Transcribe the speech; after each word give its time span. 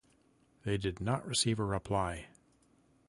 They 0.63 0.77
did 0.77 0.99
not 0.99 1.27
receive 1.27 1.59
a 1.59 1.63
reply. 1.63 2.29